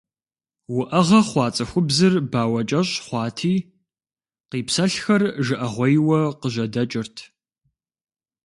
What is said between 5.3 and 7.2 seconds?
жыӏэгъуейуэ къыжьэдэкӏырт.